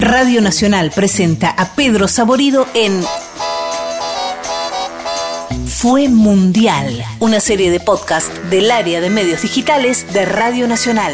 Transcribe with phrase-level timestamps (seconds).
[0.00, 3.04] Radio Nacional presenta a Pedro Saborido en
[5.66, 11.12] Fue Mundial, una serie de podcast del área de medios digitales de Radio Nacional.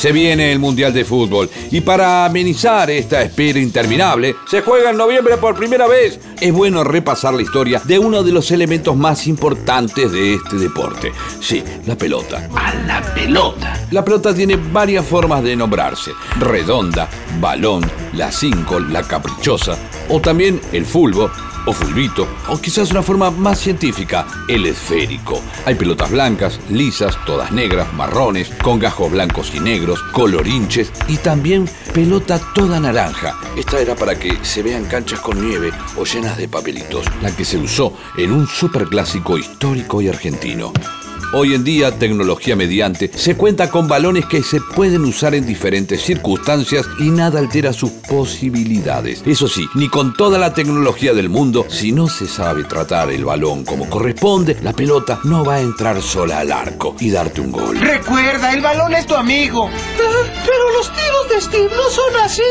[0.00, 4.96] Se viene el Mundial de Fútbol y para amenizar esta espera interminable, se juega en
[4.96, 6.18] noviembre por primera vez.
[6.40, 11.12] Es bueno repasar la historia de uno de los elementos más importantes de este deporte.
[11.42, 12.48] Sí, la pelota.
[12.56, 13.78] A la pelota.
[13.90, 16.12] La pelota tiene varias formas de nombrarse.
[16.38, 17.06] Redonda,
[17.38, 19.76] balón, la cinco, la caprichosa
[20.08, 21.30] o también el fulbo
[21.66, 25.40] o fulbito, o quizás una forma más científica, el esférico.
[25.66, 31.68] Hay pelotas blancas, lisas, todas negras, marrones, con gajos blancos y negros, colorinches y también
[31.92, 33.38] pelota toda naranja.
[33.56, 37.44] Esta era para que se vean canchas con nieve o llenas de papelitos, la que
[37.44, 40.72] se usó en un superclásico histórico y argentino.
[41.32, 46.02] Hoy en día, tecnología mediante, se cuenta con balones que se pueden usar en diferentes
[46.02, 49.22] circunstancias y nada altera sus posibilidades.
[49.24, 53.24] Eso sí, ni con toda la tecnología del mundo, si no se sabe tratar el
[53.24, 57.52] balón como corresponde, la pelota no va a entrar sola al arco y darte un
[57.52, 57.78] gol.
[57.78, 59.68] Recuerda, el balón es tu amigo.
[59.68, 62.42] Ah, pero los tiros de Steve no son así,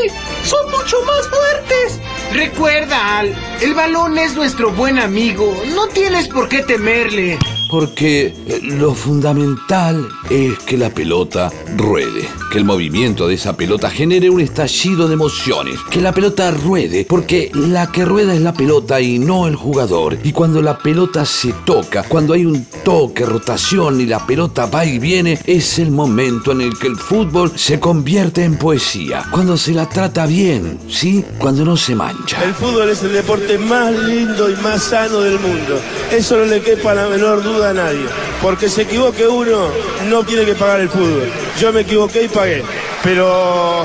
[0.44, 2.00] son mucho más fuertes.
[2.32, 7.38] Recuerda, Al, el balón es nuestro buen amigo, no tienes por qué temerle
[7.70, 13.88] porque eh, lo fundamental es que la pelota ruede, que el movimiento de esa pelota
[13.88, 18.52] genere un estallido de emociones, que la pelota ruede, porque la que rueda es la
[18.52, 20.18] pelota y no el jugador.
[20.24, 24.84] Y cuando la pelota se toca, cuando hay un toque, rotación y la pelota va
[24.84, 29.56] y viene, es el momento en el que el fútbol se convierte en poesía, cuando
[29.56, 31.24] se la trata bien, ¿sí?
[31.38, 32.19] Cuando no se mancha.
[32.42, 35.80] El fútbol es el deporte más lindo y más sano del mundo.
[36.10, 38.06] Eso no le quepa la menor duda a nadie.
[38.42, 39.68] Porque se equivoque uno,
[40.08, 41.30] no tiene que pagar el fútbol.
[41.58, 42.62] Yo me equivoqué y pagué.
[43.02, 43.84] Pero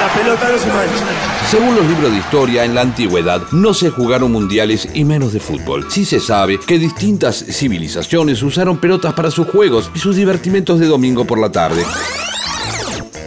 [0.00, 1.04] la pelota no se mancha.
[1.50, 5.40] Según los libros de historia, en la antigüedad no se jugaron mundiales y menos de
[5.40, 5.86] fútbol.
[5.88, 10.86] Sí se sabe que distintas civilizaciones usaron pelotas para sus juegos y sus divertimentos de
[10.86, 11.84] domingo por la tarde.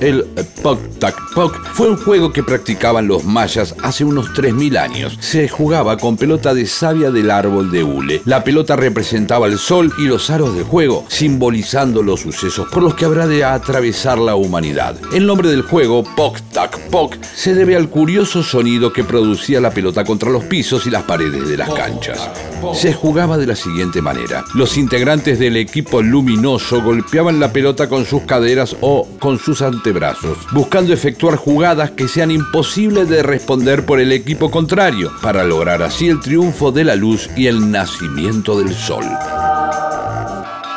[0.01, 0.25] El
[0.63, 5.15] Pok Tak Pok fue un juego que practicaban los mayas hace unos 3.000 años.
[5.21, 8.21] Se jugaba con pelota de savia del árbol de hule.
[8.25, 12.95] La pelota representaba el sol y los aros del juego, simbolizando los sucesos por los
[12.95, 14.97] que habrá de atravesar la humanidad.
[15.13, 19.69] El nombre del juego, Pok Tak Pok, se debe al curioso sonido que producía la
[19.69, 22.27] pelota contra los pisos y las paredes de las canchas.
[22.73, 24.45] Se jugaba de la siguiente manera.
[24.55, 30.01] Los integrantes del equipo luminoso golpeaban la pelota con sus caderas o con sus antebrazos
[30.01, 35.81] brazos, buscando efectuar jugadas que sean imposibles de responder por el equipo contrario, para lograr
[35.83, 39.05] así el triunfo de la luz y el nacimiento del sol.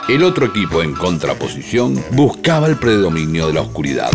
[0.09, 4.11] El otro equipo en contraposición buscaba el predominio de la oscuridad.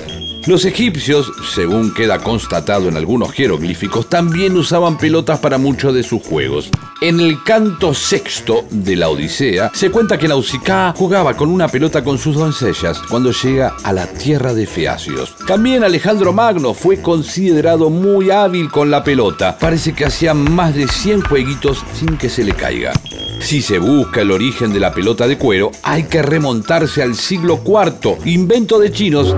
[0.46, 6.22] Los egipcios, según queda constatado en algunos jeroglíficos, también usaban pelotas para muchos de sus
[6.22, 6.70] juegos.
[7.02, 12.04] En el canto sexto de la Odisea se cuenta que Nausicaa jugaba con una pelota
[12.04, 15.34] con sus doncellas cuando llega a la tierra de Feacios.
[15.48, 19.58] También Alejandro Magno fue considerado muy hábil con la pelota.
[19.58, 22.92] Parece que hacía más de 100 jueguitos sin que se le caiga.
[23.40, 27.62] Si se busca el origen de la pelota de cuero, hay que remontarse al siglo
[27.66, 29.36] IV, invento de chinos.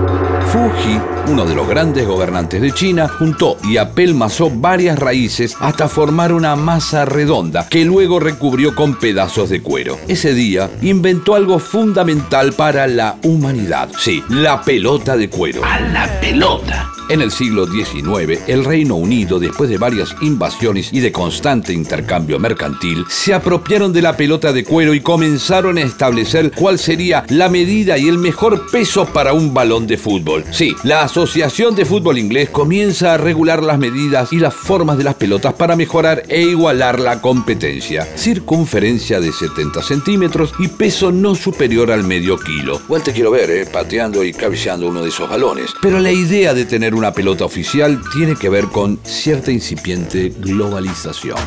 [0.52, 6.32] Fuji, uno de los grandes gobernantes de China, juntó y apelmazó varias raíces hasta formar
[6.32, 9.98] una masa redonda que luego recubrió con pedazos de cuero.
[10.08, 13.88] Ese día inventó algo fundamental para la humanidad.
[13.98, 15.64] Sí, la pelota de cuero.
[15.64, 16.91] A la pelota.
[17.08, 22.38] En el siglo XIX, el Reino Unido, después de varias invasiones y de constante intercambio
[22.38, 27.48] mercantil, se apropiaron de la pelota de cuero y comenzaron a establecer cuál sería la
[27.48, 30.44] medida y el mejor peso para un balón de fútbol.
[30.52, 35.04] Sí, la Asociación de Fútbol Inglés comienza a regular las medidas y las formas de
[35.04, 38.06] las pelotas para mejorar e igualar la competencia.
[38.16, 42.80] Circunferencia de 70 centímetros y peso no superior al medio kilo.
[42.84, 45.72] Igual te quiero ver, eh, pateando y cabeceando uno de esos balones.
[45.80, 51.38] Pero la idea de tener una pelota oficial tiene que ver con cierta incipiente globalización.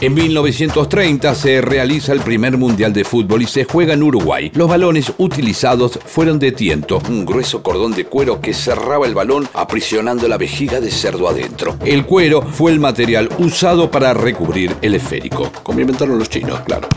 [0.00, 4.50] En 1930 se realiza el primer Mundial de Fútbol y se juega en Uruguay.
[4.54, 9.48] Los balones utilizados fueron de tiento, un grueso cordón de cuero que cerraba el balón
[9.54, 11.78] aprisionando la vejiga de cerdo adentro.
[11.84, 16.88] El cuero fue el material usado para recubrir el esférico, como inventaron los chinos, claro.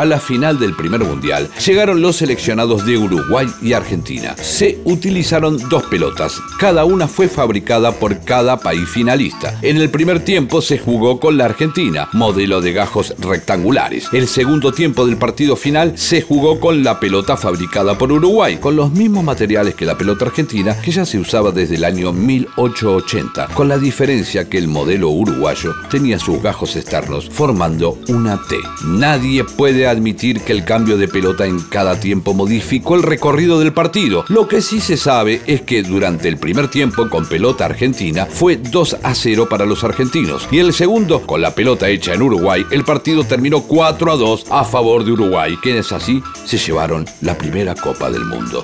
[0.00, 4.34] A la final del primer mundial, llegaron los seleccionados de Uruguay y Argentina.
[4.40, 9.58] Se utilizaron dos pelotas, cada una fue fabricada por cada país finalista.
[9.60, 14.08] En el primer tiempo se jugó con la Argentina, modelo de gajos rectangulares.
[14.12, 18.76] El segundo tiempo del partido final se jugó con la pelota fabricada por Uruguay, con
[18.76, 23.48] los mismos materiales que la pelota argentina que ya se usaba desde el año 1880,
[23.48, 28.56] con la diferencia que el modelo uruguayo tenía sus gajos externos formando una T.
[28.86, 33.72] Nadie puede admitir que el cambio de pelota en cada tiempo modificó el recorrido del
[33.72, 34.24] partido.
[34.28, 38.56] Lo que sí se sabe es que durante el primer tiempo con pelota argentina fue
[38.56, 42.64] 2 a 0 para los argentinos y el segundo con la pelota hecha en Uruguay
[42.70, 47.36] el partido terminó 4 a 2 a favor de Uruguay, quienes así se llevaron la
[47.36, 48.62] primera Copa del Mundo.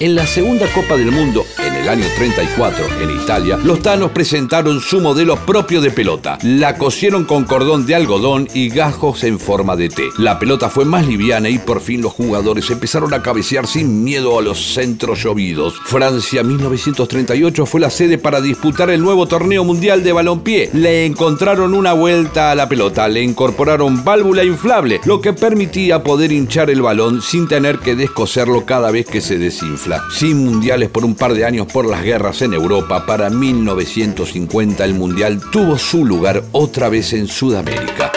[0.00, 4.80] En la segunda Copa del Mundo, en el año 34, en Italia, los tanos presentaron
[4.80, 6.38] su modelo propio de pelota.
[6.42, 10.02] La cosieron con cordón de algodón y gajos en forma de T.
[10.18, 14.38] La pelota fue más liviana y por fin los jugadores empezaron a cabecear sin miedo
[14.38, 15.74] a los centros llovidos.
[15.84, 20.70] Francia 1938 fue la sede para disputar el nuevo torneo mundial de balompié.
[20.74, 26.32] Le encontraron una vuelta a la pelota, le incorporaron válvula inflable, lo que permitía poder
[26.32, 31.04] hinchar el balón sin tener que descoserlo cada vez que se desinfla sin mundiales por
[31.04, 36.04] un par de años por las guerras en Europa, para 1950 el mundial tuvo su
[36.04, 38.12] lugar otra vez en Sudamérica.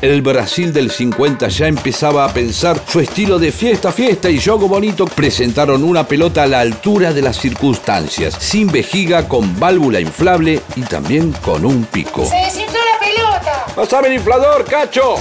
[0.00, 4.66] El Brasil del 50 ya empezaba a pensar su estilo de fiesta, fiesta y juego
[4.66, 5.04] bonito.
[5.04, 10.80] Presentaron una pelota a la altura de las circunstancias, sin vejiga, con válvula inflable y
[10.82, 12.24] también con un pico.
[12.24, 13.66] ¡Se descintó la pelota!
[13.76, 15.16] ¡Pásame el inflador, cacho!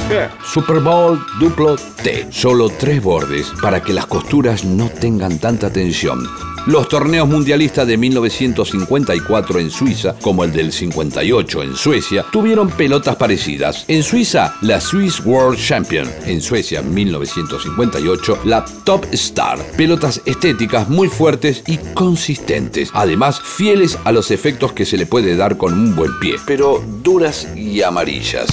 [0.45, 2.27] Super Bowl duplo T.
[2.31, 6.25] Solo tres bordes para que las costuras no tengan tanta tensión.
[6.69, 13.15] Los torneos mundialistas de 1954 en Suiza, como el del 58 en Suecia, tuvieron pelotas
[13.15, 13.85] parecidas.
[13.87, 16.07] En Suiza, la Swiss World Champion.
[16.27, 19.57] En Suecia, 1958, la Top Star.
[19.77, 22.91] Pelotas estéticas muy fuertes y consistentes.
[22.93, 26.83] Además, fieles a los efectos que se le puede dar con un buen pie, pero
[27.01, 28.47] duras y amarillas.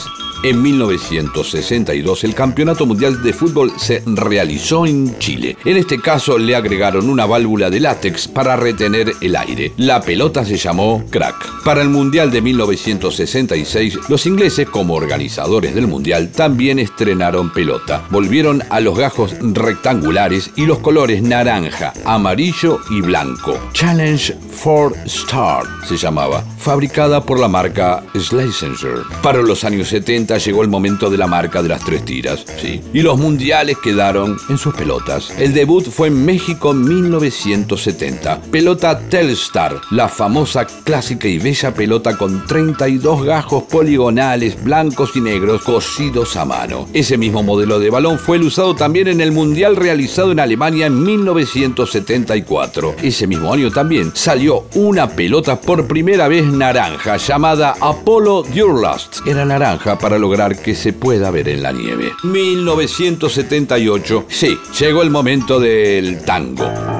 [0.46, 5.56] En 1962 el Campeonato Mundial de Fútbol se realizó en Chile.
[5.64, 9.72] En este caso le agregaron una válvula de látex para retener el aire.
[9.76, 11.64] La pelota se llamó Crack.
[11.64, 18.04] Para el Mundial de 1966, los ingleses como organizadores del Mundial también estrenaron pelota.
[18.10, 23.58] Volvieron a los gajos rectangulares y los colores naranja, amarillo y blanco.
[23.72, 29.02] Challenge for Star se llamaba, fabricada por la marca Schlesinger.
[29.24, 32.80] Para los años 70 llegó el momento de la marca de las tres tiras, sí.
[32.92, 35.30] Y los mundiales quedaron en sus pelotas.
[35.38, 38.42] El debut fue en México en 1970.
[38.50, 45.62] Pelota Telstar, la famosa clásica y bella pelota con 32 gajos poligonales blancos y negros
[45.62, 46.88] cosidos a mano.
[46.92, 50.86] Ese mismo modelo de balón fue el usado también en el mundial realizado en Alemania
[50.86, 52.96] en 1974.
[53.02, 59.26] Ese mismo año también salió una pelota por primera vez naranja llamada Apollo Durlast.
[59.26, 62.12] Era naranja para lograr que se pueda ver en la nieve.
[62.22, 66.95] 1978, sí, llegó el momento del tango.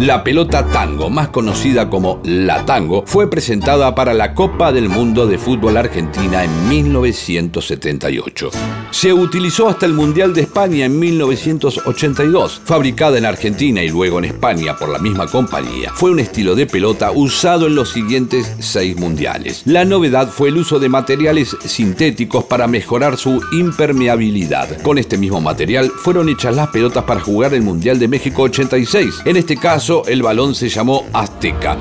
[0.00, 5.28] La pelota tango, más conocida como la tango, fue presentada para la Copa del Mundo
[5.28, 8.50] de Fútbol Argentina en 1978.
[8.90, 14.24] Se utilizó hasta el Mundial de España en 1982, fabricada en Argentina y luego en
[14.24, 15.92] España por la misma compañía.
[15.94, 19.62] Fue un estilo de pelota usado en los siguientes seis mundiales.
[19.64, 24.82] La novedad fue el uso de materiales sintéticos para mejorar su impermeabilidad.
[24.82, 29.22] Con este mismo material fueron hechas las pelotas para jugar el Mundial de México 86.
[29.24, 31.76] En este caso, el balón se llamó Azteca.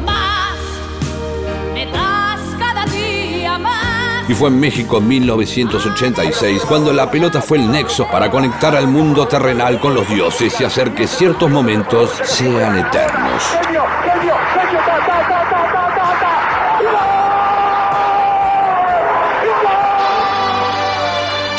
[4.28, 8.88] Y fue en México en 1986 cuando la pelota fue el nexo para conectar al
[8.88, 13.44] mundo terrenal con los dioses y hacer que ciertos momentos sean eternos.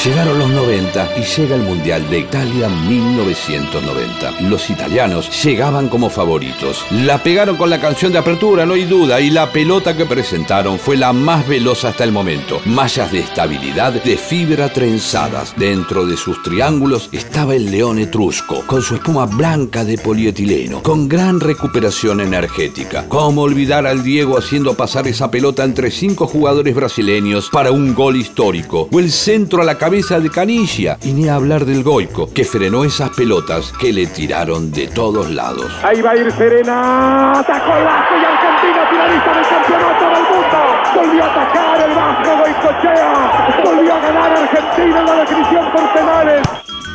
[0.05, 4.43] Llegaron los 90 y llega el Mundial de Italia 1990.
[4.43, 6.85] Los italianos llegaban como favoritos.
[6.91, 10.79] La pegaron con la canción de apertura, no hay duda, y la pelota que presentaron
[10.79, 12.61] fue la más veloz hasta el momento.
[12.67, 15.55] Mallas de estabilidad de fibra trenzadas.
[15.57, 21.09] Dentro de sus triángulos estaba el león etrusco, con su espuma blanca de polietileno, con
[21.09, 23.07] gran recuperación energética.
[23.09, 28.17] ¿Cómo olvidar al Diego haciendo pasar esa pelota entre cinco jugadores brasileños para un gol
[28.17, 28.91] histórico?
[28.93, 30.99] O el centro a la cabeza cabeza de Canilla.
[31.05, 35.71] Y ni hablar del Goico, que frenó esas pelotas que le tiraron de todos lados.
[35.85, 37.39] Ahí va a ir Serena.
[37.39, 40.59] Atacó Vasco y Argentina finalista del campeonato del mundo.
[40.97, 43.63] Volvió a atacar el Vasco Goicochea.
[43.65, 46.49] Volvió a ganar Argentina en la definición por penales.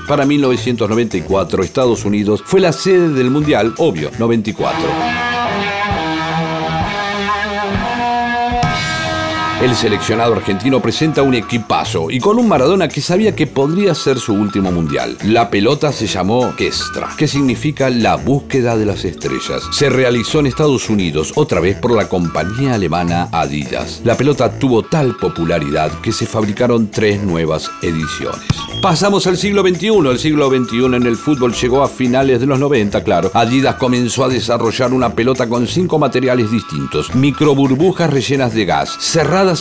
[0.06, 5.39] Para 1994, Estados Unidos fue la sede del Mundial, obvio, 94.
[9.62, 14.18] El seleccionado argentino presenta un equipazo y con un Maradona que sabía que podría ser
[14.18, 15.18] su último mundial.
[15.26, 19.64] La pelota se llamó Kestra, que significa la búsqueda de las estrellas.
[19.74, 24.00] Se realizó en Estados Unidos, otra vez por la compañía alemana Adidas.
[24.06, 28.48] La pelota tuvo tal popularidad que se fabricaron tres nuevas ediciones.
[28.82, 29.88] Pasamos al siglo XXI.
[30.10, 33.30] El siglo XXI en el fútbol llegó a finales de los 90, claro.
[33.34, 37.14] Adidas comenzó a desarrollar una pelota con cinco materiales distintos.
[37.14, 38.96] Microburbujas rellenas de gas,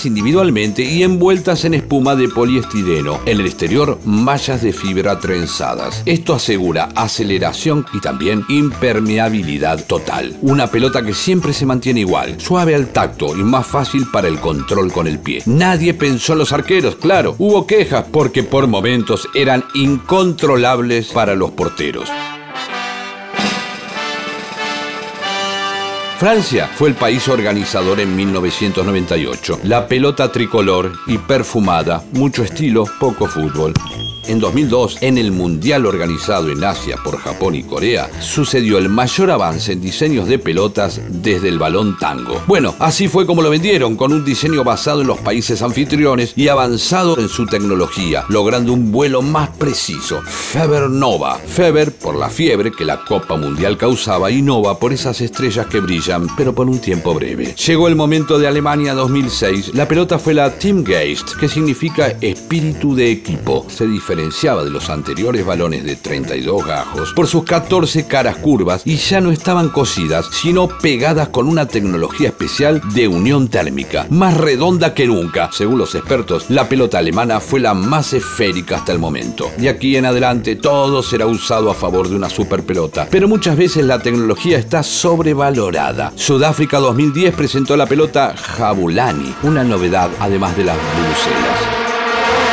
[0.05, 3.21] individualmente y envueltas en espuma de poliestireno.
[3.25, 6.03] En el exterior, mallas de fibra trenzadas.
[6.05, 10.37] Esto asegura aceleración y también impermeabilidad total.
[10.43, 14.39] Una pelota que siempre se mantiene igual, suave al tacto y más fácil para el
[14.41, 15.43] control con el pie.
[15.47, 17.35] Nadie pensó en los arqueros, claro.
[17.39, 22.09] Hubo quejas porque por momentos eran incontrolables para los porteros.
[26.19, 29.61] Francia fue el país organizador en 1998.
[29.63, 33.73] La pelota tricolor y perfumada, mucho estilo, poco fútbol.
[34.27, 39.31] En 2002, en el Mundial organizado en Asia por Japón y Corea, sucedió el mayor
[39.31, 42.43] avance en diseños de pelotas desde el balón tango.
[42.47, 46.49] Bueno, así fue como lo vendieron, con un diseño basado en los países anfitriones y
[46.49, 50.21] avanzado en su tecnología, logrando un vuelo más preciso.
[50.23, 51.37] Feber Nova.
[51.37, 55.81] Feber por la fiebre que la Copa Mundial causaba y Nova por esas estrellas que
[55.81, 57.55] brillan, pero por un tiempo breve.
[57.55, 59.75] Llegó el momento de Alemania 2006.
[59.75, 63.67] La pelota fue la Teamgeist, que significa espíritu de equipo.
[63.69, 68.97] Se diferencia de los anteriores balones de 32 gajos por sus 14 caras curvas y
[68.97, 74.95] ya no estaban cosidas, sino pegadas con una tecnología especial de unión térmica, más redonda
[74.95, 75.51] que nunca.
[75.53, 79.51] Según los expertos, la pelota alemana fue la más esférica hasta el momento.
[79.59, 83.59] De aquí en adelante todo será usado a favor de una super pelota, pero muchas
[83.59, 86.15] veces la tecnología está sobrevalorada.
[86.17, 91.78] Sudáfrica 2010 presentó la pelota Jabulani, una novedad además de las bucelas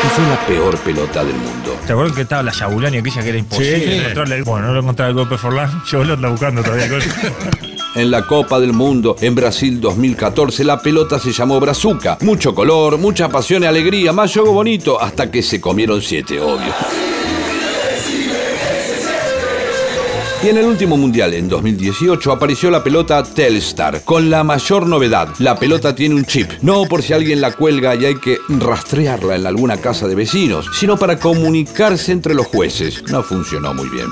[0.06, 1.78] y fue la peor pelota del mundo.
[1.86, 4.42] ¿Te acuerdas que estaba la Yabulani aquella que era imposible encontrarle?
[4.44, 6.88] Bueno, no lo encontraba el golpe Forlán, yo lo ando buscando todavía.
[7.96, 12.18] En la Copa del Mundo en Brasil 2014 la pelota se llamó Brazuca.
[12.22, 16.74] Mucho color, mucha pasión y alegría, más juego bonito, hasta que se comieron siete, obvio.
[20.46, 25.30] Y en el último mundial, en 2018, apareció la pelota Telstar, con la mayor novedad.
[25.40, 29.38] La pelota tiene un chip, no por si alguien la cuelga y hay que rastrearla
[29.38, 33.02] en alguna casa de vecinos, sino para comunicarse entre los jueces.
[33.10, 34.06] No funcionó muy bien.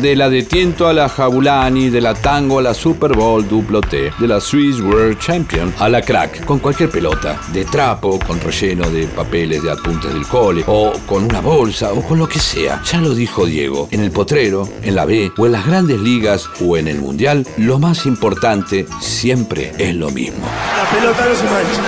[0.00, 3.80] De la de Tiento a la Jabulani, de la Tango a la Super Bowl Duplo
[3.80, 8.40] T, de la Swiss World Champion a la Crack, con cualquier pelota, de trapo, con
[8.40, 12.38] relleno de papeles de apuntes del cole, o con una bolsa, o con lo que
[12.38, 12.82] sea.
[12.84, 16.48] Ya lo dijo Diego, en el potrero, en la B, o en las grandes ligas,
[16.60, 20.46] o en el Mundial, lo más importante siempre es lo mismo.
[20.76, 21.82] La pelota no se mancha.